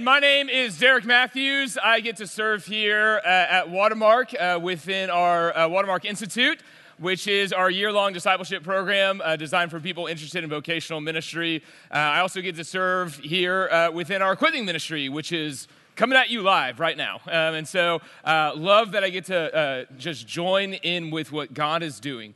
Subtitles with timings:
[0.00, 1.76] My name is Derek Matthews.
[1.76, 6.60] I get to serve here uh, at Watermark uh, within our uh, Watermark Institute,
[6.96, 11.62] which is our year long discipleship program uh, designed for people interested in vocational ministry.
[11.90, 16.16] Uh, I also get to serve here uh, within our equipping ministry, which is coming
[16.16, 17.20] at you live right now.
[17.26, 22.00] Um, and so, love that I get to just join in with what God is
[22.00, 22.34] doing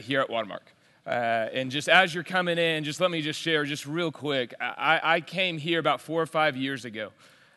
[0.00, 0.64] here at Watermark.
[1.06, 4.54] Uh, and just as you're coming in, just let me just share just real quick.
[4.60, 7.10] I, I came here about four or five years ago,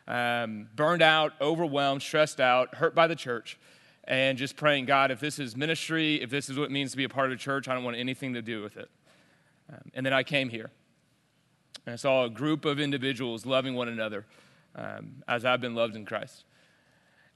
[0.08, 3.58] um, burned out, overwhelmed, stressed out, hurt by the church,
[4.04, 6.96] and just praying, God, if this is ministry, if this is what it means to
[6.96, 8.90] be a part of the church, I don't want anything to do with it.
[9.72, 10.70] Um, and then I came here.
[11.86, 14.24] And I saw a group of individuals loving one another
[14.74, 16.44] um, as I've been loved in Christ.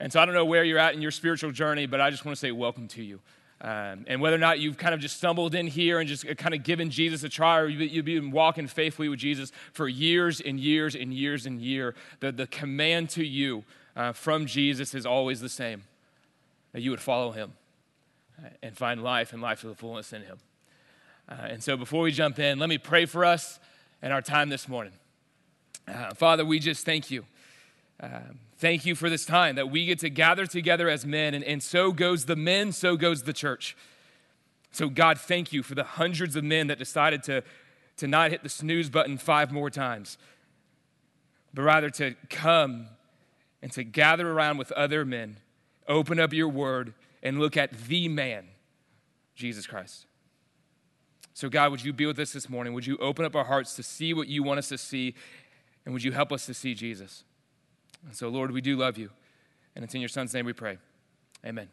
[0.01, 2.25] And so I don't know where you're at in your spiritual journey, but I just
[2.25, 3.21] want to say welcome to you.
[3.61, 6.55] Um, and whether or not you've kind of just stumbled in here and just kind
[6.55, 10.61] of given Jesus a try, or you've been walking faithfully with Jesus for years and
[10.61, 13.65] years and years and years, the, the command to you
[13.97, 15.83] uh, from Jesus is always the same
[16.73, 17.53] that you would follow him
[18.41, 20.39] uh, and find life and life to the fullness in him.
[21.29, 23.59] Uh, and so before we jump in, let me pray for us
[24.01, 24.93] and our time this morning.
[25.89, 27.25] Uh, Father, we just thank you.
[28.01, 31.45] Um, thank you for this time that we get to gather together as men, and,
[31.45, 33.77] and so goes the men, so goes the church.
[34.71, 37.43] So, God, thank you for the hundreds of men that decided to,
[37.97, 40.19] to not hit the snooze button five more times,
[41.55, 42.89] but rather to come
[43.63, 45.39] and to gather around with other men,
[45.89, 48.47] open up your word, and look at the man,
[49.35, 50.07] Jesus Christ.
[51.35, 52.73] So, God, would you be with us this morning?
[52.75, 55.15] Would you open up our hearts to see what you want us to see?
[55.85, 57.25] And would you help us to see Jesus?
[58.07, 59.11] And so, Lord, we do love you.
[59.75, 60.79] And it's in your son's name we pray.
[61.45, 61.69] Amen.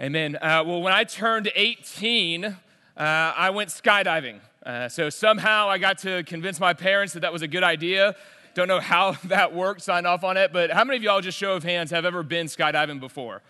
[0.00, 0.36] Amen.
[0.36, 2.54] Uh, well, when I turned 18, uh,
[2.96, 4.40] I went skydiving.
[4.64, 8.14] Uh, so somehow I got to convince my parents that that was a good idea.
[8.54, 11.38] Don't know how that worked, signed off on it, but how many of y'all, just
[11.38, 13.42] show of hands, have ever been skydiving before?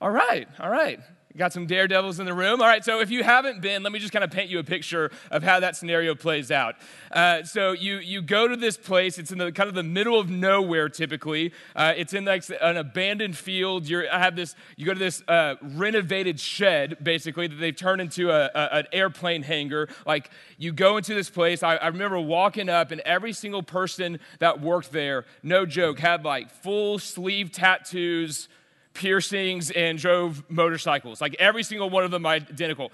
[0.00, 1.00] All right, all right.
[1.36, 2.60] Got some daredevils in the room.
[2.60, 4.64] All right, so if you haven't been, let me just kind of paint you a
[4.64, 6.76] picture of how that scenario plays out.
[7.10, 9.18] Uh, so you you go to this place.
[9.18, 10.88] It's in the kind of the middle of nowhere.
[10.88, 13.88] Typically, uh, it's in like an abandoned field.
[13.88, 14.54] you I have this.
[14.76, 18.86] You go to this uh, renovated shed, basically that they've turned into a, a, an
[18.92, 19.88] airplane hangar.
[20.06, 21.64] Like you go into this place.
[21.64, 26.24] I, I remember walking up, and every single person that worked there, no joke, had
[26.24, 28.46] like full sleeve tattoos
[28.94, 31.20] piercings and drove motorcycles.
[31.20, 32.90] Like every single one of them identical.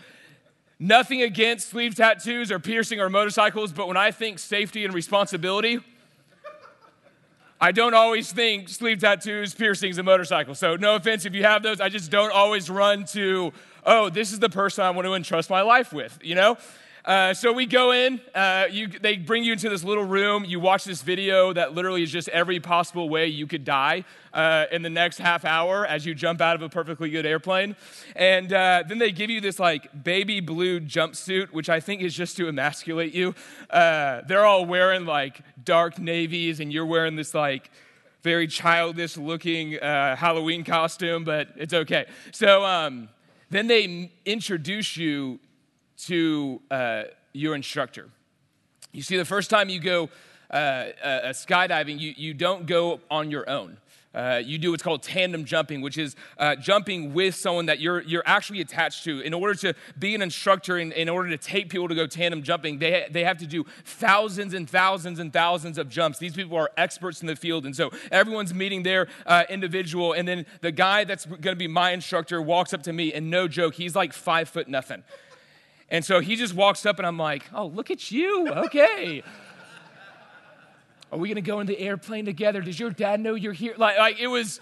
[0.79, 5.81] Nothing against sleeve tattoos or piercing or motorcycles, but when I think safety and responsibility,
[7.61, 10.59] I don't always think sleeve tattoos, piercings, and motorcycles.
[10.59, 11.79] So, no offense if you have those.
[11.79, 13.53] I just don't always run to,
[13.85, 16.57] oh, this is the person I want to entrust my life with, you know?
[17.05, 20.45] Uh, so we go in, uh, you, they bring you into this little room.
[20.45, 24.67] You watch this video that literally is just every possible way you could die uh,
[24.71, 27.75] in the next half hour as you jump out of a perfectly good airplane.
[28.15, 32.15] And uh, then they give you this like baby blue jumpsuit, which I think is
[32.15, 33.35] just to emasculate you.
[33.71, 37.71] Uh, they're all wearing like dark navies, and you're wearing this like
[38.23, 42.05] very childish looking Halloween costume, but it's okay.
[42.33, 43.09] So um,
[43.49, 45.41] then they introduce you
[46.07, 47.03] to uh,
[47.33, 48.09] your instructor.
[48.93, 50.11] You see, the first time you go
[50.51, 53.77] uh, uh, skydiving, you, you don't go on your own.
[54.13, 58.01] Uh, you do what's called tandem jumping, which is uh, jumping with someone that you're,
[58.03, 59.21] you're actually attached to.
[59.21, 62.43] In order to be an instructor, in, in order to take people to go tandem
[62.43, 66.19] jumping, they, they have to do thousands and thousands and thousands of jumps.
[66.19, 67.65] These people are experts in the field.
[67.65, 70.13] And so everyone's meeting their uh, individual.
[70.13, 73.31] And then the guy that's going to be my instructor walks up to me, and
[73.31, 75.05] no joke, he's like five foot nothing.
[75.91, 78.49] And so he just walks up, and I'm like, oh, look at you.
[78.49, 79.23] Okay.
[81.13, 82.61] Are we going to go in the airplane together?
[82.61, 83.75] Does your dad know you're here?
[83.77, 84.61] Like, like it was.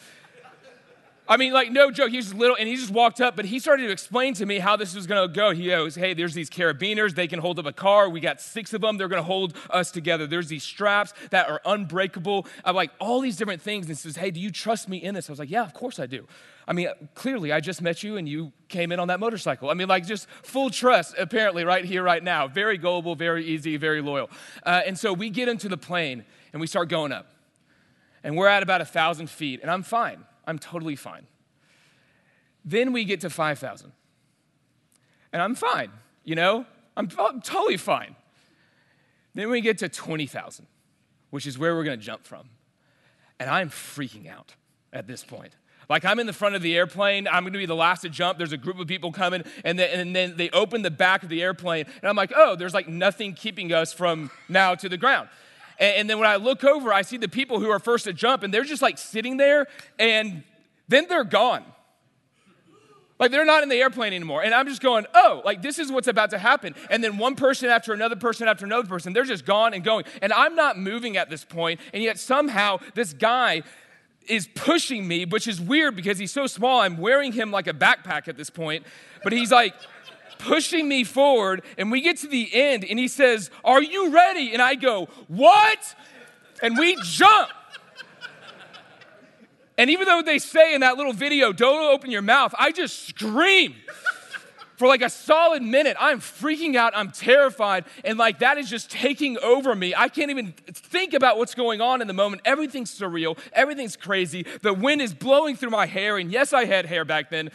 [1.29, 2.11] I mean, like, no joke.
[2.11, 4.59] He's just little, and he just walked up, but he started to explain to me
[4.59, 5.51] how this was going to go.
[5.51, 7.15] He goes, Hey, there's these carabiners.
[7.15, 8.09] They can hold up a car.
[8.09, 8.97] We got six of them.
[8.97, 10.27] They're going to hold us together.
[10.27, 12.47] There's these straps that are unbreakable.
[12.65, 13.87] I'm like, all these different things.
[13.87, 15.29] And he says, Hey, do you trust me in this?
[15.29, 16.27] I was like, Yeah, of course I do.
[16.67, 19.71] I mean, clearly, I just met you and you came in on that motorcycle.
[19.71, 22.49] I mean, like, just full trust, apparently, right here, right now.
[22.49, 24.31] Very gullible, very easy, very loyal.
[24.65, 27.27] Uh, and so we get into the plane and we start going up.
[28.23, 30.25] And we're at about a thousand feet, and I'm fine.
[30.49, 31.27] I'm totally fine.
[32.65, 33.93] Then we get to 5,000.
[35.33, 35.93] And I'm fine,
[36.25, 36.65] you know?
[36.97, 38.17] I'm, I'm totally fine.
[39.35, 40.67] Then we get to 20,000,
[41.31, 42.49] which is where we're gonna jump from.
[43.39, 44.55] And I'm freaking out
[44.91, 45.53] at this point.
[45.91, 48.39] Like I'm in the front of the airplane, I'm gonna be the last to jump.
[48.39, 51.43] There's a group of people coming, and, and then they open the back of the
[51.43, 55.29] airplane, and I'm like, oh, there's like nothing keeping us from now to the ground.
[55.79, 58.13] And, and then when I look over, I see the people who are first to
[58.13, 59.67] jump, and they're just like sitting there,
[59.99, 60.43] and
[60.89, 61.65] then they're gone.
[63.19, 64.43] Like they're not in the airplane anymore.
[64.43, 66.75] And I'm just going, oh, like this is what's about to happen.
[66.91, 70.05] And then one person after another person after another person, they're just gone and going.
[70.23, 73.63] And I'm not moving at this point, And yet somehow this guy
[74.29, 76.81] is pushing me, which is weird because he's so small.
[76.81, 78.85] I'm wearing him like a backpack at this point.
[79.25, 79.75] But he's like,
[80.39, 84.53] pushing me forward, and we get to the end, and he says, Are you ready?
[84.53, 85.95] And I go, What?
[86.63, 87.51] And we jump.
[89.77, 93.07] And even though they say in that little video, don't open your mouth, I just
[93.07, 93.77] scream
[94.79, 95.97] for like a solid minute.
[95.99, 96.93] I'm freaking out.
[96.97, 97.85] I'm terrified.
[98.05, 99.95] And like that is just taking over me.
[99.95, 102.43] I can't even think about what's going on in the moment.
[102.45, 103.37] Everything's surreal.
[103.53, 104.47] Everything's crazy.
[104.63, 106.17] The wind is blowing through my hair.
[106.17, 107.51] And yes, I had hair back then.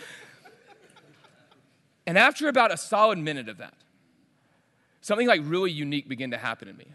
[2.06, 3.76] And after about a solid minute of that,
[5.02, 6.88] something like really unique began to happen in me.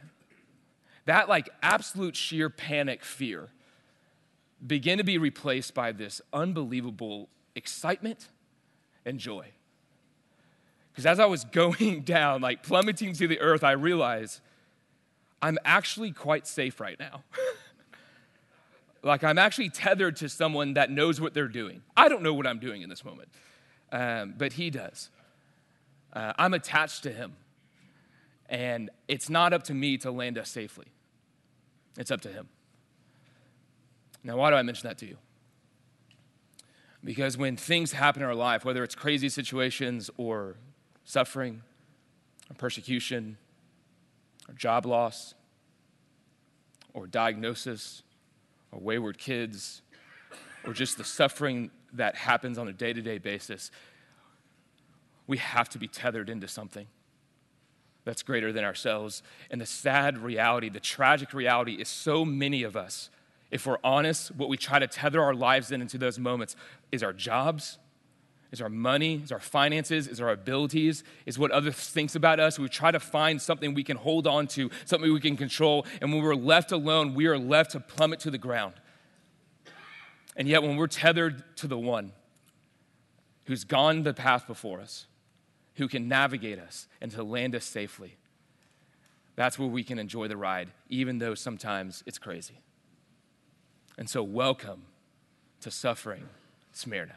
[1.07, 3.49] That like absolute sheer panic fear
[4.65, 8.29] began to be replaced by this unbelievable excitement
[9.07, 9.47] and joy.
[10.91, 14.41] Because as I was going down, like plummeting to the earth, I realized
[15.41, 17.23] I'm actually quite safe right now.
[19.03, 21.83] like I'm actually tethered to someone that knows what they're doing.
[21.97, 23.29] I don't know what I'm doing in this moment,
[23.93, 25.11] um, but he does.
[26.13, 27.37] Uh, I'm attached to him.
[28.49, 30.87] And it's not up to me to land us safely,
[31.97, 32.49] it's up to him.
[34.25, 35.17] Now, why do I mention that to you?
[37.05, 40.57] Because when things happen in our life, whether it's crazy situations or
[41.05, 41.63] suffering
[42.51, 43.39] or persecution
[44.49, 45.35] or job loss
[46.95, 48.03] or diagnosis
[48.73, 49.83] or wayward kids
[50.65, 53.71] or just the suffering that happens on a day to day basis,
[55.27, 56.87] we have to be tethered into something
[58.05, 59.23] that's greater than ourselves.
[59.51, 63.11] And the sad reality, the tragic reality, is so many of us
[63.51, 66.55] if we're honest, what we try to tether our lives in into those moments
[66.93, 67.79] is our jobs,
[68.53, 72.59] is our money, is our finances, is our abilities, is what others thinks about us.
[72.59, 76.13] We try to find something we can hold on to, something we can control, and
[76.13, 78.75] when we're left alone, we are left to plummet to the ground.
[80.39, 82.13] And yet when we're tethered to the one
[83.47, 85.07] who's gone the path before us,
[85.75, 88.17] who can navigate us and to land us safely,
[89.35, 92.61] that's where we can enjoy the ride, even though sometimes it's crazy.
[93.99, 94.83] And so, welcome
[95.61, 96.29] to suffering
[96.73, 97.17] Smyrna.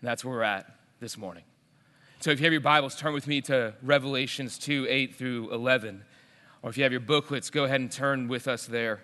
[0.00, 0.70] And that's where we're at
[1.00, 1.44] this morning.
[2.20, 6.04] So, if you have your Bibles, turn with me to Revelations 2 8 through 11.
[6.60, 9.00] Or if you have your booklets, go ahead and turn with us there.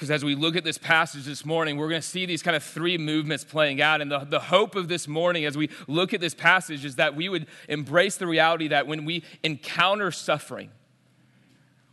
[0.00, 2.56] Because as we look at this passage this morning, we're going to see these kind
[2.56, 4.00] of three movements playing out.
[4.00, 7.14] And the, the hope of this morning, as we look at this passage, is that
[7.14, 10.70] we would embrace the reality that when we encounter suffering,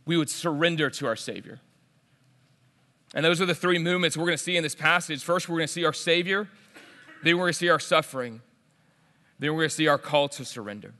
[0.06, 1.60] we would surrender to our Savior.
[3.14, 5.22] And those are the three movements we're going to see in this passage.
[5.22, 6.48] First, we're going to see our Savior,
[7.22, 8.40] then, we're going to see our suffering,
[9.38, 10.94] then, we're going to see our call to surrender.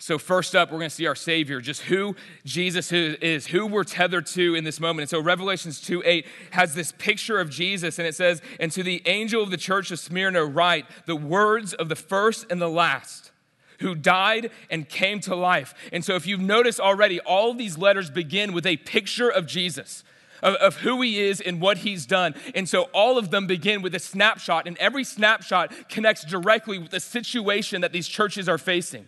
[0.00, 2.14] So, first up, we're going to see our Savior, just who
[2.44, 5.02] Jesus is, who we're tethered to in this moment.
[5.02, 8.84] And so, Revelations 2 8 has this picture of Jesus, and it says, And to
[8.84, 12.68] the angel of the church of Smyrna, write the words of the first and the
[12.68, 13.32] last
[13.80, 15.74] who died and came to life.
[15.92, 20.04] And so, if you've noticed already, all these letters begin with a picture of Jesus
[20.42, 22.36] of, of who he is and what he's done.
[22.54, 26.92] And so all of them begin with a snapshot, and every snapshot connects directly with
[26.92, 29.06] the situation that these churches are facing.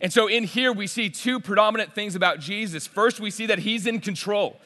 [0.00, 2.86] And so in here, we see two predominant things about Jesus.
[2.86, 4.60] First, we see that he's in control.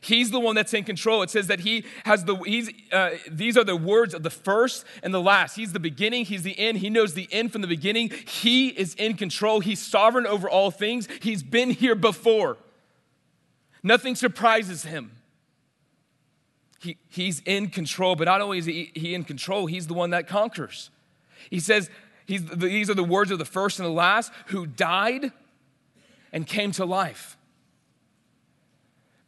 [0.00, 1.22] He's the one that's in control.
[1.22, 4.84] It says that he has the, he's, uh, these are the words of the first
[5.02, 5.56] and the last.
[5.56, 6.78] He's the beginning, he's the end.
[6.78, 8.10] He knows the end from the beginning.
[8.26, 9.60] He is in control.
[9.60, 11.08] He's sovereign over all things.
[11.22, 12.58] He's been here before.
[13.82, 15.12] Nothing surprises him
[16.86, 20.10] he, he's in control, but not only is he, he in control, he's the one
[20.10, 20.90] that conquers.
[21.50, 21.90] He says,
[22.26, 25.32] he's, These are the words of the first and the last who died
[26.32, 27.36] and came to life.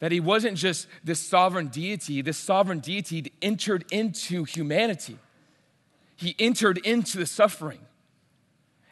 [0.00, 5.19] That he wasn't just this sovereign deity, this sovereign deity entered into humanity.
[6.17, 7.81] He entered into the suffering.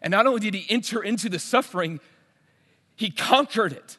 [0.02, 2.00] And not only did he enter into the suffering,
[2.94, 3.98] he conquered it.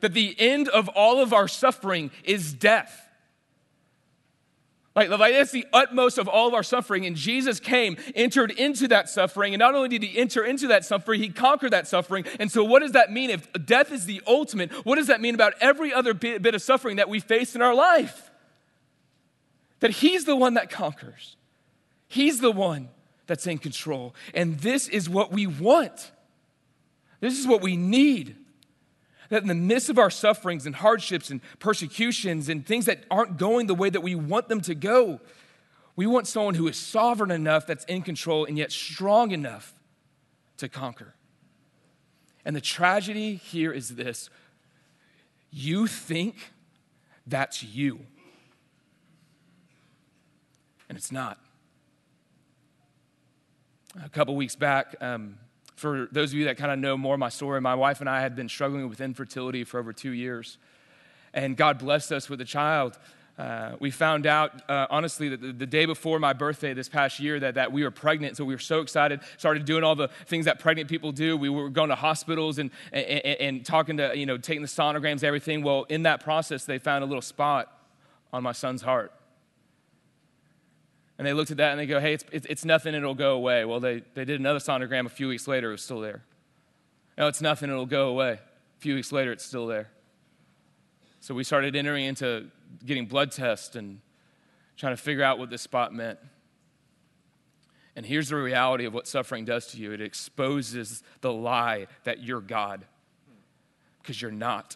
[0.00, 3.09] That the end of all of our suffering is death.
[4.96, 7.06] Like, like that's the utmost of all of our suffering.
[7.06, 9.54] And Jesus came, entered into that suffering.
[9.54, 12.24] And not only did he enter into that suffering, he conquered that suffering.
[12.40, 13.30] And so, what does that mean?
[13.30, 16.62] If death is the ultimate, what does that mean about every other bit, bit of
[16.62, 18.30] suffering that we face in our life?
[19.78, 21.36] That he's the one that conquers,
[22.08, 22.88] he's the one
[23.26, 24.14] that's in control.
[24.34, 26.10] And this is what we want,
[27.20, 28.36] this is what we need.
[29.30, 33.38] That in the midst of our sufferings and hardships and persecutions and things that aren't
[33.38, 35.20] going the way that we want them to go,
[35.96, 39.74] we want someone who is sovereign enough, that's in control, and yet strong enough
[40.58, 41.14] to conquer.
[42.44, 44.30] And the tragedy here is this
[45.50, 46.52] you think
[47.26, 48.00] that's you,
[50.88, 51.38] and it's not.
[54.02, 55.36] A couple weeks back, um,
[55.80, 58.08] for those of you that kind of know more of my story, my wife and
[58.08, 60.58] I had been struggling with infertility for over two years.
[61.32, 62.98] And God blessed us with a child.
[63.38, 67.18] Uh, we found out, uh, honestly, that the, the, day before my birthday this past
[67.18, 68.36] year that, that we were pregnant.
[68.36, 71.38] So we were so excited, started doing all the things that pregnant people do.
[71.38, 75.24] We were going to hospitals and, and, and talking to, you know, taking the sonograms,
[75.24, 75.62] everything.
[75.62, 77.74] Well, in that process, they found a little spot
[78.34, 79.12] on my son's heart.
[81.20, 83.66] And they looked at that and they go, hey, it's, it's, nothing, it'll go away.
[83.66, 86.22] Well, they, they did another sonogram a few weeks later, it was still there.
[87.18, 88.38] No, it's nothing, it'll go away.
[88.40, 89.90] A few weeks later, it's still there.
[91.20, 92.46] So we started entering into
[92.86, 94.00] getting blood tests and
[94.78, 96.18] trying to figure out what this spot meant.
[97.94, 102.22] And here's the reality of what suffering does to you it exposes the lie that
[102.22, 102.86] you're God,
[104.00, 104.74] because you're not.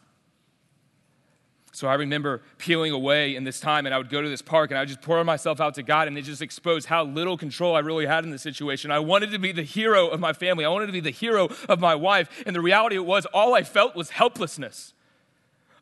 [1.75, 4.71] So I remember peeling away in this time, and I would go to this park
[4.71, 7.37] and I would just pour myself out to God, and it just exposed how little
[7.37, 8.93] control I really had in the situation.
[8.93, 11.49] I wanted to be the hero of my family, I wanted to be the hero
[11.69, 14.93] of my wife, and the reality it was all I felt was helplessness,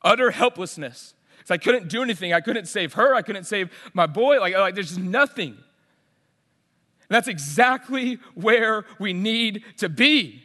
[0.03, 1.13] utter helplessness.
[1.37, 2.33] Because I couldn't do anything.
[2.33, 4.41] I couldn't save her, I couldn't save my boy.
[4.41, 5.51] Like, like there's just nothing.
[5.51, 10.43] And that's exactly where we need to be.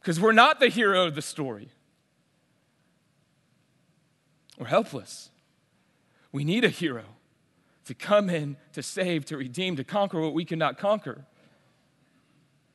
[0.00, 1.70] Because we're not the hero of the story.
[4.58, 5.30] We're helpless.
[6.32, 7.04] We need a hero
[7.86, 11.24] to come in, to save, to redeem, to conquer what we cannot conquer.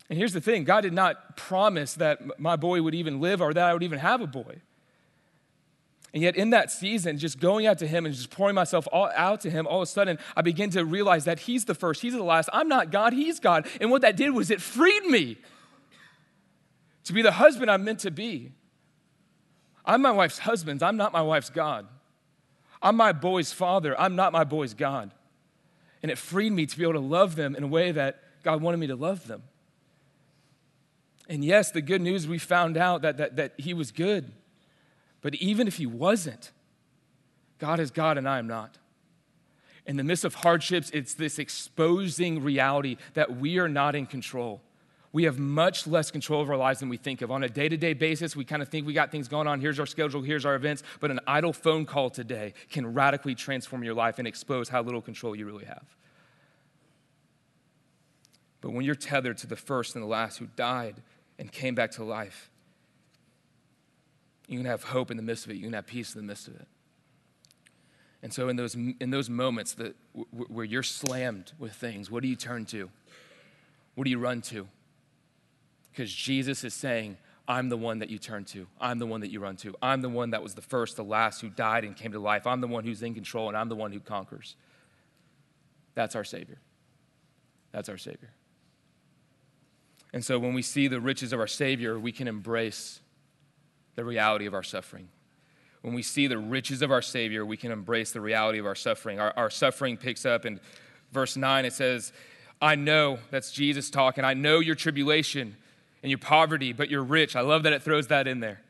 [0.09, 3.53] And here's the thing God did not promise that my boy would even live or
[3.53, 4.61] that I would even have a boy.
[6.13, 9.09] And yet, in that season, just going out to him and just pouring myself all
[9.15, 12.01] out to him, all of a sudden, I begin to realize that he's the first,
[12.03, 12.49] he's the last.
[12.53, 13.67] I'm not God, he's God.
[13.81, 15.37] And what that did was it freed me
[17.05, 18.51] to be the husband I'm meant to be.
[19.85, 20.81] I'm my wife's husband.
[20.81, 21.87] I'm not my wife's God.
[22.81, 23.99] I'm my boy's father.
[23.99, 25.11] I'm not my boy's God.
[26.01, 28.61] And it freed me to be able to love them in a way that God
[28.61, 29.43] wanted me to love them.
[31.29, 34.31] And yes, the good news we found out that, that, that he was good.
[35.21, 36.51] But even if he wasn't,
[37.59, 38.77] God is God and I am not.
[39.85, 44.61] In the midst of hardships, it's this exposing reality that we are not in control
[45.13, 47.29] we have much less control of our lives than we think of.
[47.29, 49.62] On a day to day basis, we kind of think we got things going on.
[49.62, 50.82] Here's our schedule, here's our events.
[51.00, 55.01] But an idle phone call today can radically transform your life and expose how little
[55.01, 55.86] control you really have.
[58.60, 60.96] But when you're tethered to the first and the last who died
[61.38, 62.50] and came back to life,
[64.48, 66.27] you can have hope in the midst of it, you can have peace in the
[66.27, 66.67] midst of it.
[68.24, 69.96] And so, in those, in those moments that,
[70.32, 72.89] where you're slammed with things, what do you turn to?
[73.96, 74.67] What do you run to?
[75.93, 78.65] Because Jesus is saying, I'm the one that you turn to.
[78.81, 79.75] I'm the one that you run to.
[79.79, 82.47] I'm the one that was the first, the last, who died and came to life.
[82.47, 84.55] I'm the one who's in control, and I'm the one who conquers.
[85.93, 86.57] That's our Savior.
[87.71, 88.31] That's our Savior.
[90.13, 93.01] And so when we see the riches of our Savior, we can embrace
[93.95, 95.09] the reality of our suffering.
[95.81, 98.75] When we see the riches of our Savior, we can embrace the reality of our
[98.75, 99.19] suffering.
[99.19, 100.59] Our, our suffering picks up in
[101.12, 101.65] verse 9.
[101.65, 102.13] It says,
[102.62, 105.57] I know, that's Jesus talking, I know your tribulation
[106.03, 107.36] and your poverty, but you're rich.
[107.36, 108.62] I love that it throws that in there.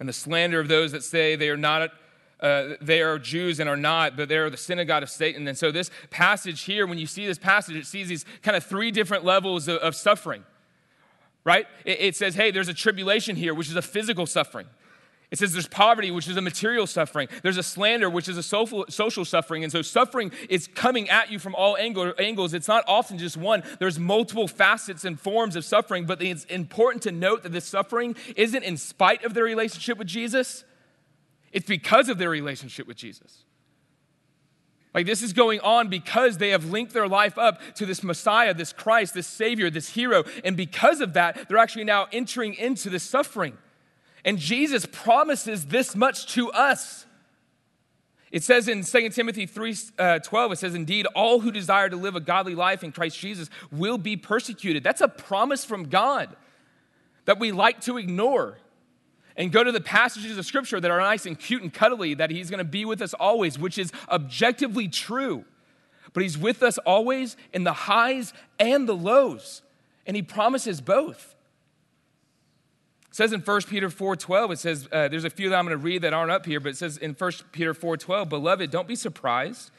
[0.00, 1.90] And the slander of those that say they are not.
[2.38, 5.48] Uh, they are Jews and are not, but they are the synagogue of Satan.
[5.48, 8.62] And so, this passage here, when you see this passage, it sees these kind of
[8.62, 10.44] three different levels of, of suffering,
[11.44, 11.66] right?
[11.86, 14.66] It, it says, hey, there's a tribulation here, which is a physical suffering.
[15.30, 17.28] It says there's poverty, which is a material suffering.
[17.42, 19.64] There's a slander, which is a social suffering.
[19.64, 22.54] And so suffering is coming at you from all angles.
[22.54, 26.06] It's not often just one, there's multiple facets and forms of suffering.
[26.06, 30.06] But it's important to note that this suffering isn't in spite of their relationship with
[30.06, 30.64] Jesus,
[31.52, 33.44] it's because of their relationship with Jesus.
[34.94, 38.54] Like this is going on because they have linked their life up to this Messiah,
[38.54, 40.24] this Christ, this Savior, this hero.
[40.44, 43.58] And because of that, they're actually now entering into this suffering.
[44.26, 47.06] And Jesus promises this much to us.
[48.32, 51.96] It says in 2 Timothy 3 uh, 12, it says, Indeed, all who desire to
[51.96, 54.82] live a godly life in Christ Jesus will be persecuted.
[54.82, 56.34] That's a promise from God
[57.26, 58.58] that we like to ignore
[59.36, 62.30] and go to the passages of Scripture that are nice and cute and cuddly, that
[62.30, 65.44] He's going to be with us always, which is objectively true.
[66.12, 69.62] But He's with us always in the highs and the lows,
[70.04, 71.35] and He promises both.
[73.16, 75.82] Says in 1 Peter 4.12, it says, uh, there's a few that I'm going to
[75.82, 78.94] read that aren't up here, but it says in 1 Peter 4.12, Beloved, don't be
[78.94, 79.70] surprised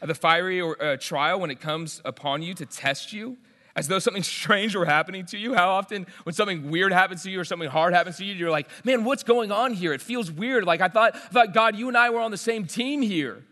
[0.00, 3.36] at the fiery or, uh, trial when it comes upon you to test you,
[3.74, 5.54] as though something strange were happening to you.
[5.54, 8.48] How often, when something weird happens to you or something hard happens to you, you're
[8.48, 9.92] like, man, what's going on here?
[9.92, 10.62] It feels weird.
[10.62, 13.42] Like I thought, I thought God, you and I were on the same team here.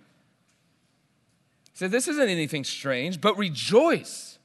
[1.73, 4.38] He said, This isn't anything strange, but rejoice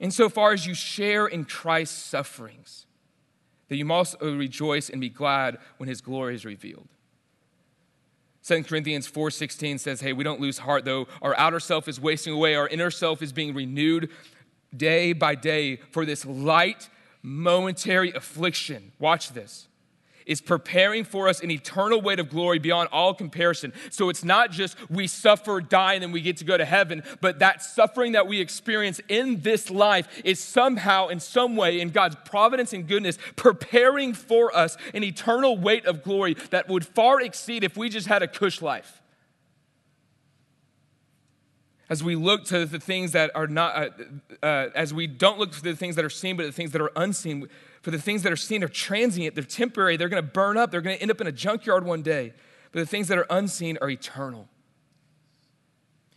[0.00, 2.83] insofar as you share in Christ's sufferings,
[3.68, 6.88] that you must uh, rejoice and be glad when his glory is revealed.
[8.42, 12.34] 2 Corinthians 4:16 says, "Hey, we don't lose heart though our outer self is wasting
[12.34, 14.10] away, our inner self is being renewed
[14.76, 16.90] day by day for this light
[17.22, 19.68] momentary affliction." Watch this
[20.26, 23.72] is preparing for us an eternal weight of glory beyond all comparison.
[23.90, 27.02] So it's not just we suffer, die, and then we get to go to heaven,
[27.20, 31.90] but that suffering that we experience in this life is somehow, in some way, in
[31.90, 37.20] God's providence and goodness, preparing for us an eternal weight of glory that would far
[37.20, 39.00] exceed if we just had a cush life
[41.88, 45.52] as we look to the things that are not, uh, uh, as we don't look
[45.52, 47.48] to the things that are seen, but the things that are unseen,
[47.84, 50.80] for the things that are seen are transient, they're temporary, they're to burn up, they're
[50.80, 52.32] to end up in a junkyard one day.
[52.72, 54.48] But the things that are unseen are eternal.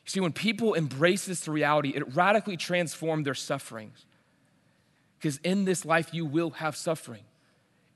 [0.05, 4.05] You see, when people embrace this reality, it radically transforms their sufferings.
[5.19, 7.25] Because in this life, you will have suffering.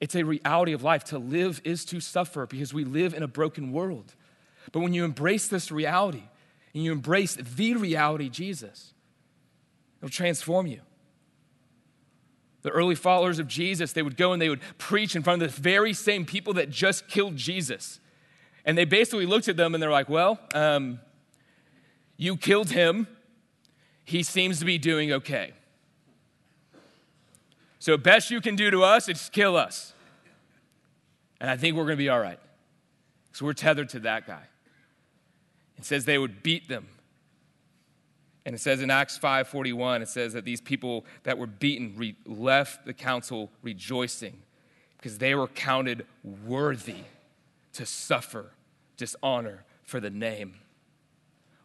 [0.01, 1.05] It's a reality of life.
[1.05, 4.15] To live is to suffer because we live in a broken world.
[4.73, 6.23] But when you embrace this reality
[6.73, 8.93] and you embrace the reality, Jesus,
[10.01, 10.81] it'll transform you.
[12.61, 15.55] The early followers of Jesus, they would go and they would preach in front of
[15.55, 17.99] the very same people that just killed Jesus.
[18.65, 20.99] And they basically looked at them and they're like, well, um,
[22.17, 23.07] you killed him.
[24.03, 25.53] He seems to be doing okay.
[27.79, 29.93] So, best you can do to us is kill us.
[31.39, 32.39] And I think we're going to be all right.
[33.31, 34.43] So, we're tethered to that guy.
[35.79, 36.87] It says they would beat them
[38.45, 42.15] and it says in Acts 5:41, it says that these people that were beaten re-
[42.25, 44.41] left the council rejoicing
[44.97, 47.03] because they were counted worthy
[47.73, 48.51] to suffer
[48.97, 50.55] dishonor for the name.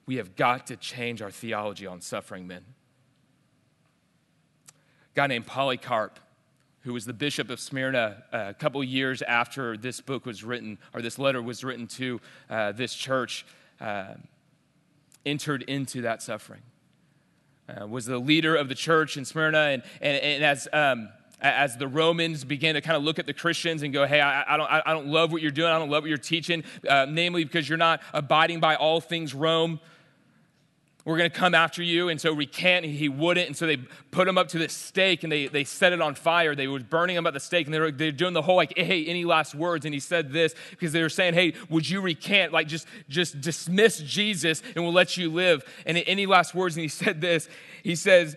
[0.06, 2.64] We have got to change our theology on suffering, men.
[4.68, 4.72] A
[5.14, 6.18] guy named Polycarp,
[6.80, 10.78] who was the bishop of Smyrna uh, a couple years after this book was written,
[10.94, 13.44] or this letter was written to uh, this church,
[13.80, 14.14] uh,
[15.26, 16.62] entered into that suffering.
[17.68, 21.08] Uh, was the leader of the church in Smyrna, and, and, and as, um,
[21.40, 24.54] as the Romans began to kind of look at the Christians and go, hey, I,
[24.54, 27.06] I, don't, I don't love what you're doing, I don't love what you're teaching, uh,
[27.08, 29.80] namely because you're not abiding by all things Rome
[31.06, 32.08] we're going to come after you.
[32.08, 33.46] And so recant, he wouldn't.
[33.46, 36.16] And so they put him up to this stake and they, they set it on
[36.16, 36.56] fire.
[36.56, 38.56] They were burning him at the stake and they were, they were doing the whole
[38.56, 39.84] like, hey, any last words?
[39.84, 42.52] And he said this because they were saying, hey, would you recant?
[42.52, 45.64] Like just, just dismiss Jesus and we'll let you live.
[45.86, 46.74] And any last words?
[46.74, 47.48] And he said this.
[47.84, 48.36] He says,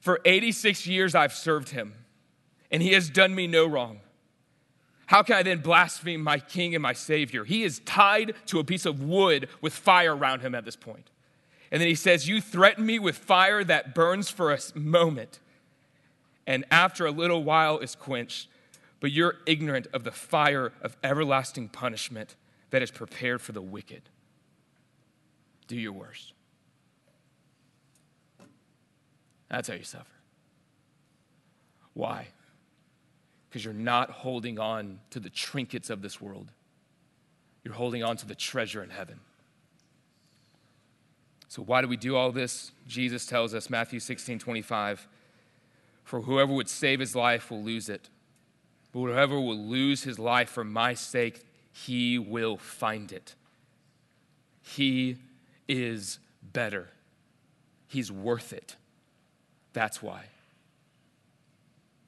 [0.00, 1.94] for 86 years I've served him
[2.72, 4.00] and he has done me no wrong.
[5.06, 7.44] How can I then blaspheme my king and my savior?
[7.44, 11.10] He is tied to a piece of wood with fire around him at this point.
[11.74, 15.40] And then he says, You threaten me with fire that burns for a moment,
[16.46, 18.48] and after a little while is quenched,
[19.00, 22.36] but you're ignorant of the fire of everlasting punishment
[22.70, 24.02] that is prepared for the wicked.
[25.66, 26.32] Do your worst.
[29.48, 30.06] That's how you suffer.
[31.92, 32.28] Why?
[33.48, 36.52] Because you're not holding on to the trinkets of this world,
[37.64, 39.18] you're holding on to the treasure in heaven.
[41.54, 42.72] So, why do we do all this?
[42.88, 45.06] Jesus tells us, Matthew 16 25,
[46.02, 48.08] for whoever would save his life will lose it.
[48.90, 53.36] But whoever will lose his life for my sake, he will find it.
[54.62, 55.18] He
[55.68, 56.88] is better.
[57.86, 58.74] He's worth it.
[59.74, 60.24] That's why.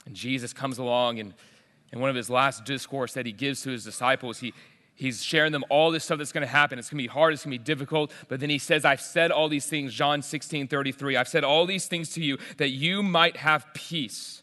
[0.07, 1.35] And Jesus comes along, and
[1.93, 4.55] in one of his last discourse that he gives to his disciples, he,
[4.97, 6.79] He's sharing them all this stuff that's going to happen.
[6.79, 8.11] It's going to be hard, it's going to be difficult.
[8.29, 11.17] But then he says, I've said all these things, John 16, 33.
[11.17, 14.43] I've said all these things to you that you might have peace.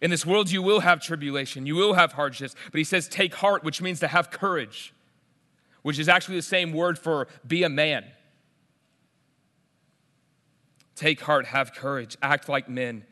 [0.00, 2.56] In this world, you will have tribulation, you will have hardships.
[2.72, 4.94] But he says, take heart, which means to have courage,
[5.82, 8.06] which is actually the same word for be a man.
[10.96, 13.04] Take heart, have courage, act like men.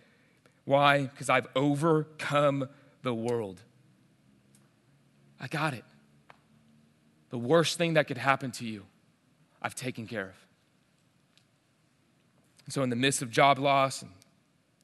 [0.65, 1.03] Why?
[1.03, 2.67] Because I've overcome
[3.03, 3.61] the world.
[5.39, 5.85] I got it
[7.31, 8.85] the worst thing that could happen to you,
[9.63, 10.47] I've taken care of.
[12.65, 14.11] And so, in the midst of job loss and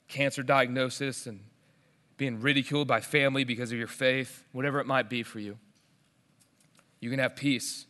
[0.08, 1.40] cancer diagnosis and
[2.16, 5.58] being ridiculed by family because of your faith, whatever it might be for you.
[7.00, 7.84] You can have peace.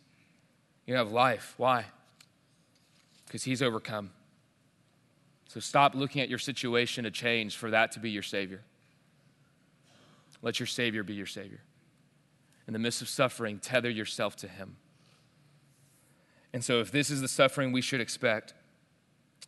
[0.85, 1.55] You can have life.
[1.57, 1.85] Why?
[3.27, 4.11] Because He's overcome.
[5.49, 8.63] So stop looking at your situation to change for that to be your Savior.
[10.43, 11.61] Let your Savior be your Savior.
[12.67, 14.77] In the midst of suffering, tether yourself to Him.
[16.53, 18.55] And so, if this is the suffering we should expect,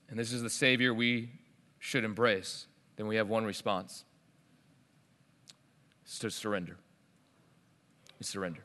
[0.09, 1.31] and this is the Savior we
[1.79, 4.05] should embrace, then we have one response
[6.09, 6.79] it's to surrender.
[8.19, 8.65] We surrender.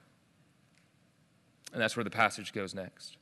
[1.74, 3.18] And that's where the passage goes next.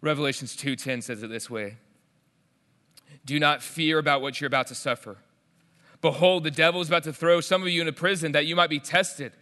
[0.00, 1.76] Revelations 2:10 says it this way.
[3.24, 5.18] Do not fear about what you're about to suffer.
[6.00, 8.70] Behold, the devil is about to throw some of you into prison that you might
[8.70, 9.32] be tested.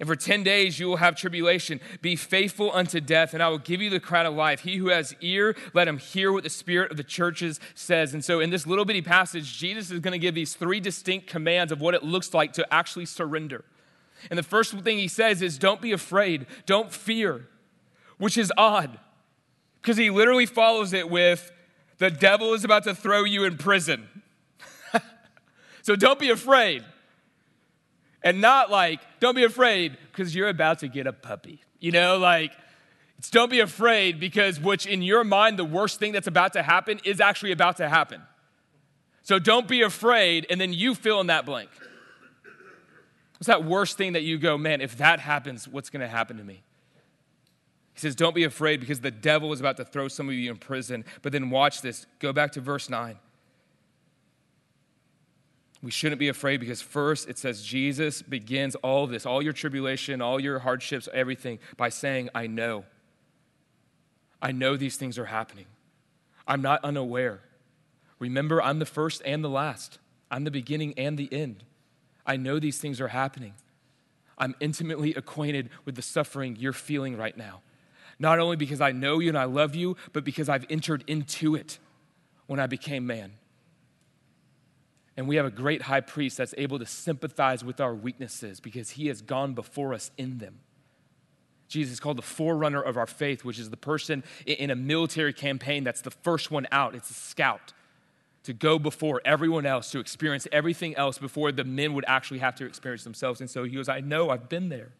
[0.00, 1.80] And for 10 days you will have tribulation.
[2.02, 4.60] Be faithful unto death, and I will give you the crown of life.
[4.60, 8.14] He who has ear, let him hear what the Spirit of the churches says.
[8.14, 11.26] And so, in this little bitty passage, Jesus is going to give these three distinct
[11.26, 13.64] commands of what it looks like to actually surrender.
[14.30, 17.48] And the first thing he says is, Don't be afraid, don't fear,
[18.18, 18.98] which is odd
[19.84, 21.52] because he literally follows it with,
[21.98, 24.08] The devil is about to throw you in prison.
[25.82, 26.84] so don't be afraid.
[28.24, 31.60] And not like, don't be afraid because you're about to get a puppy.
[31.78, 32.52] You know, like,
[33.18, 36.62] it's don't be afraid because, which in your mind, the worst thing that's about to
[36.62, 38.22] happen is actually about to happen.
[39.22, 41.70] So don't be afraid, and then you fill in that blank.
[43.34, 46.38] What's that worst thing that you go, man, if that happens, what's going to happen
[46.38, 46.62] to me?
[47.94, 50.50] He says, Don't be afraid because the devil is about to throw some of you
[50.50, 51.04] in prison.
[51.22, 52.06] But then watch this.
[52.18, 53.18] Go back to verse 9.
[55.84, 59.52] We shouldn't be afraid because first it says Jesus begins all of this, all your
[59.52, 62.86] tribulation, all your hardships, everything, by saying, I know.
[64.40, 65.66] I know these things are happening.
[66.48, 67.40] I'm not unaware.
[68.18, 69.98] Remember, I'm the first and the last.
[70.30, 71.64] I'm the beginning and the end.
[72.24, 73.52] I know these things are happening.
[74.38, 77.60] I'm intimately acquainted with the suffering you're feeling right now.
[78.18, 81.54] Not only because I know you and I love you, but because I've entered into
[81.54, 81.78] it
[82.46, 83.32] when I became man.
[85.16, 88.90] And we have a great high priest that's able to sympathize with our weaknesses because
[88.90, 90.60] he has gone before us in them.
[91.68, 95.32] Jesus is called the forerunner of our faith, which is the person in a military
[95.32, 96.94] campaign that's the first one out.
[96.94, 97.72] It's a scout
[98.44, 102.54] to go before everyone else, to experience everything else before the men would actually have
[102.56, 103.40] to experience themselves.
[103.40, 104.92] And so he goes, I know, I've been there.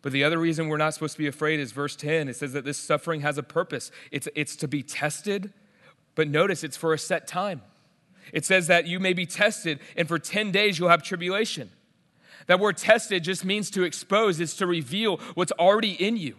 [0.00, 2.28] But the other reason we're not supposed to be afraid is verse 10.
[2.28, 5.52] It says that this suffering has a purpose, it's, it's to be tested,
[6.14, 7.62] but notice it's for a set time.
[8.32, 11.70] It says that you may be tested, and for 10 days you'll have tribulation.
[12.46, 16.36] That word tested just means to expose, it's to reveal what's already in you.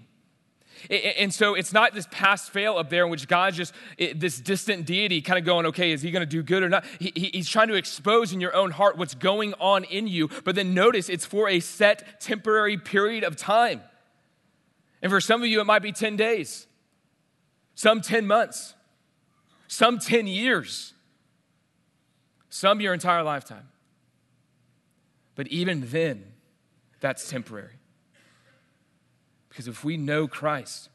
[0.89, 4.37] And so it's not this pass fail up there in which God's just eh, this
[4.39, 6.83] distant deity kind of going, okay, is he going to do good or not?
[6.99, 10.29] he's trying to expose in your own heart what's going on in you.
[10.43, 13.81] But then notice it's for a set temporary period of time.
[15.01, 16.67] And for some of you, it might be 10 days,
[17.75, 18.73] some 10 months,
[19.67, 20.92] some 10 years
[22.53, 23.67] some your entire lifetime.
[25.33, 26.23] But even then,
[26.99, 27.79] that's temporary.
[29.49, 30.89] Because if we know Christ,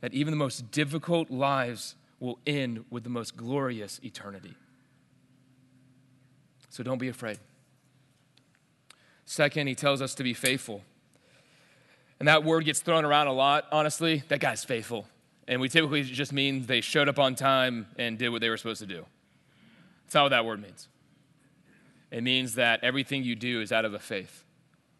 [0.00, 4.54] that even the most difficult lives will end with the most glorious eternity.
[6.70, 7.38] So don't be afraid.
[9.24, 10.82] Second, he tells us to be faithful.
[12.18, 14.24] And that word gets thrown around a lot, honestly.
[14.26, 15.06] That guy's faithful.
[15.46, 18.56] And we typically just mean they showed up on time and did what they were
[18.56, 19.06] supposed to do.
[20.12, 20.88] That's not what that word means.
[22.10, 24.44] It means that everything you do is out of a faith,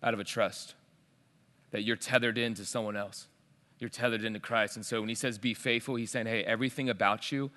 [0.02, 0.74] out of a trust,
[1.70, 3.28] that you're tethered into someone else.
[3.78, 4.76] You're tethered into Christ.
[4.76, 7.50] And so when he says be faithful, he's saying, hey, everything about you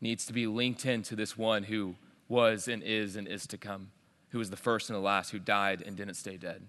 [0.00, 1.96] needs to be linked into this one who
[2.28, 3.90] was and is and is to come,
[4.28, 6.62] who was the first and the last, who died and didn't stay dead.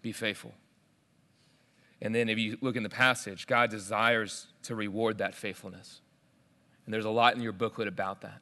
[0.00, 0.54] Be faithful.
[2.00, 6.00] And then if you look in the passage, God desires to reward that faithfulness.
[6.86, 8.40] And there's a lot in your booklet about that.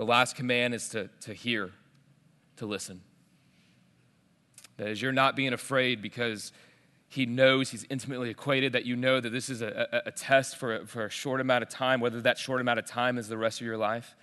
[0.00, 1.72] The last command is to, to hear,
[2.56, 3.02] to listen.
[4.78, 6.52] That is, you're not being afraid because
[7.10, 10.56] he knows he's intimately acquainted, that you know that this is a, a, a test
[10.56, 13.28] for a, for a short amount of time, whether that short amount of time is
[13.28, 14.16] the rest of your life.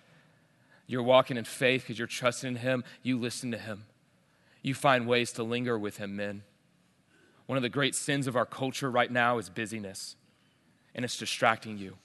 [0.87, 2.83] You're walking in faith because you're trusting in him.
[3.03, 3.85] You listen to him.
[4.63, 6.41] You find ways to linger with him, men.
[7.45, 10.15] One of the great sins of our culture right now is busyness,
[10.95, 11.97] and it's distracting you,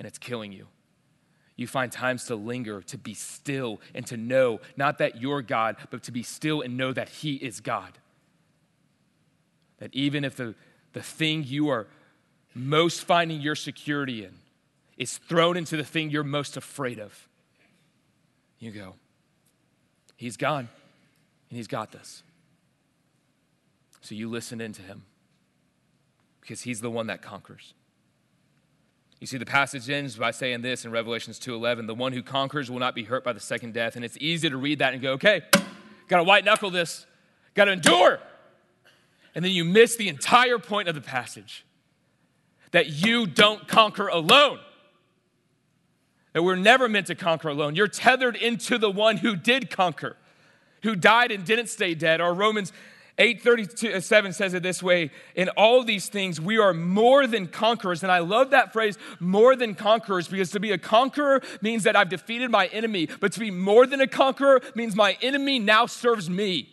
[0.00, 0.66] and it's killing you
[1.56, 5.76] you find times to linger, to be still, and to know not that you're God,
[5.90, 7.98] but to be still and know that He is God.
[9.78, 10.54] That even if the,
[10.92, 11.86] the thing you are
[12.54, 14.34] most finding your security in
[14.96, 17.28] is thrown into the thing you're most afraid of,
[18.58, 18.94] You go,
[20.16, 20.68] He's gone,
[21.50, 22.22] and He's got this.
[24.00, 25.04] So you listen into Him
[26.40, 27.74] because He's the one that conquers.
[29.24, 32.70] You see, the passage ends by saying this in Revelations 2:11, the one who conquers
[32.70, 33.96] will not be hurt by the second death.
[33.96, 35.40] And it's easy to read that and go, okay,
[36.08, 37.06] gotta white knuckle this,
[37.54, 38.20] gotta endure.
[39.34, 41.64] And then you miss the entire point of the passage
[42.72, 44.58] that you don't conquer alone.
[46.34, 47.76] That we're never meant to conquer alone.
[47.76, 50.18] You're tethered into the one who did conquer,
[50.82, 52.20] who died and didn't stay dead.
[52.20, 52.74] Or Romans
[53.16, 58.02] 837 uh, says it this way In all these things, we are more than conquerors.
[58.02, 61.94] And I love that phrase, more than conquerors, because to be a conqueror means that
[61.94, 63.08] I've defeated my enemy.
[63.20, 66.70] But to be more than a conqueror means my enemy now serves me.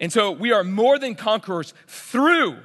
[0.00, 2.58] And so we are more than conquerors through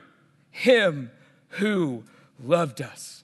[0.51, 1.11] him
[1.49, 2.03] who
[2.41, 3.22] loved us.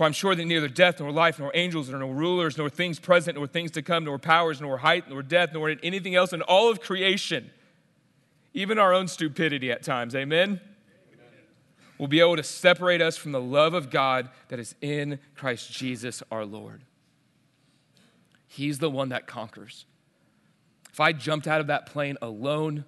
[0.00, 3.36] For I'm sure that neither death, nor life, nor angels, nor rulers, nor things present,
[3.36, 6.70] nor things to come, nor powers, nor height, nor depth, nor anything else in all
[6.70, 7.50] of creation,
[8.54, 10.58] even our own stupidity at times, amen,
[11.98, 15.70] will be able to separate us from the love of God that is in Christ
[15.70, 16.80] Jesus our Lord.
[18.48, 19.84] He's the one that conquers.
[20.90, 22.86] If I jumped out of that plane alone,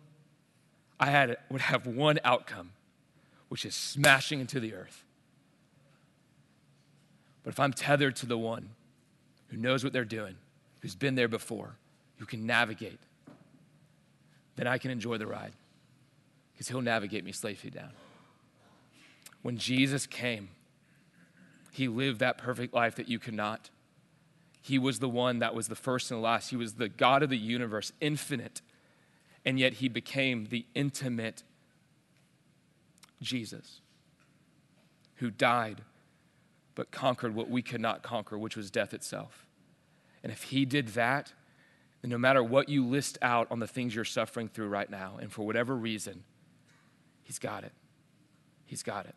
[0.99, 2.73] I had, would have one outcome,
[3.51, 5.05] which is smashing into the earth.
[7.43, 8.71] But if I'm tethered to the one
[9.49, 10.37] who knows what they're doing,
[10.81, 11.77] who's been there before,
[12.19, 13.01] who can navigate,
[14.57, 15.53] then I can enjoy the ride
[16.53, 17.91] because he'll navigate me safely down.
[19.43, 20.51] When Jesus came,
[21.73, 23.71] he lived that perfect life that you could not.
[24.61, 26.51] He was the one that was the first and the last.
[26.51, 28.61] He was the God of the universe, infinite.
[29.45, 31.43] And yet he became the intimate
[33.21, 33.81] Jesus
[35.17, 35.83] who died
[36.75, 39.47] but conquered what we could not conquer, which was death itself.
[40.23, 41.33] And if he did that,
[42.01, 45.19] then no matter what you list out on the things you're suffering through right now,
[45.21, 46.25] and for whatever reason,
[47.23, 47.73] he's got it.
[48.65, 49.15] He's got it.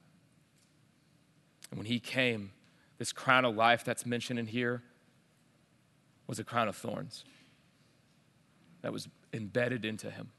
[1.72, 2.52] And when he came,
[2.98, 4.84] this crown of life that's mentioned in here
[6.28, 7.24] was a crown of thorns
[8.82, 10.32] that was embedded into him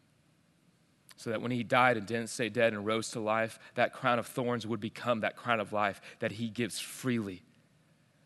[1.16, 4.18] so that when he died and didn't stay dead and rose to life, that crown
[4.18, 7.42] of thorns would become that crown of life that he gives freely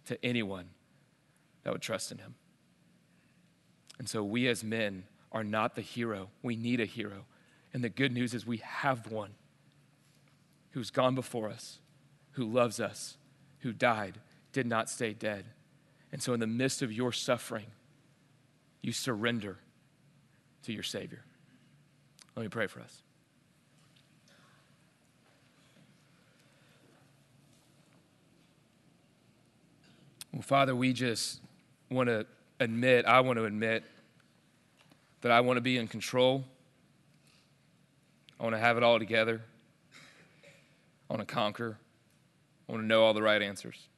[0.07, 0.70] to anyone
[1.62, 2.35] that would trust in him.
[3.98, 6.31] And so we as men are not the hero.
[6.42, 7.26] We need a hero.
[7.72, 9.35] And the good news is we have one
[10.72, 11.79] who's gone before us,
[12.33, 13.16] who loves us,
[13.61, 14.18] who died,
[14.53, 15.44] did not stay dead.
[16.11, 17.66] And so in the midst of your suffering,
[18.83, 19.59] you surrender
[20.64, 21.24] to your Savior.
[22.36, 23.02] Let me pray for us.
[30.32, 31.40] Well, Father, we just
[31.90, 32.24] want to
[32.60, 33.82] admit, I want to admit
[35.22, 36.44] that I want to be in control.
[38.38, 39.42] I want to have it all together.
[41.08, 41.76] I want to conquer.
[42.68, 43.88] I want to know all the right answers.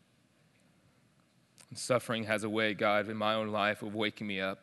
[1.69, 4.61] And suffering has a way, God, in my own life of waking me up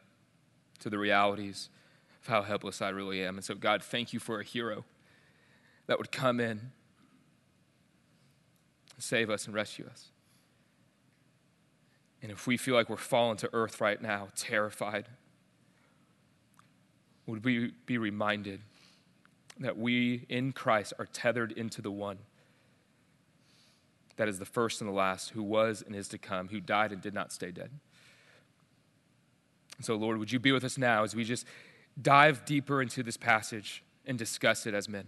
[0.79, 1.69] to the realities
[2.29, 3.35] how helpless I really am.
[3.35, 4.85] And so, God, thank you for a hero
[5.87, 6.71] that would come in, and
[8.97, 10.09] save us, and rescue us.
[12.21, 15.05] And if we feel like we're falling to earth right now, terrified,
[17.25, 18.61] would we be reminded
[19.59, 22.17] that we in Christ are tethered into the one
[24.15, 26.91] that is the first and the last, who was and is to come, who died
[26.91, 27.69] and did not stay dead.
[29.77, 31.45] And so, Lord, would you be with us now as we just
[32.01, 35.05] dive deeper into this passage and discuss it as men.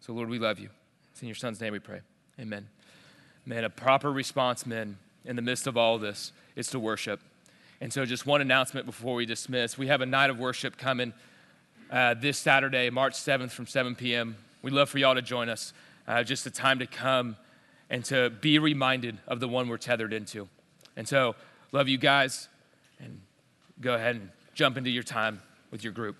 [0.00, 0.70] So, Lord, we love you.
[1.10, 2.00] It's in your son's name we pray.
[2.38, 2.68] Amen.
[3.44, 7.20] Man, a proper response, men, in the midst of all this is to worship.
[7.80, 9.76] And so, just one announcement before we dismiss.
[9.76, 11.12] We have a night of worship coming
[11.90, 14.36] uh, this Saturday, March 7th from 7 p.m.
[14.62, 15.72] We'd love for y'all to join us.
[16.08, 17.36] Uh, just a time to come
[17.90, 20.48] and to be reminded of the one we're tethered into.
[20.96, 21.34] And so,
[21.72, 22.48] love you guys,
[22.98, 23.20] and
[23.80, 26.16] go ahead and jump into your time with your group.